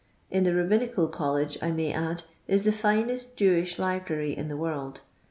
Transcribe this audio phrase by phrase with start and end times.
[0.31, 5.01] In the Babbinical College, I may add, is the finest Jewish library in the world.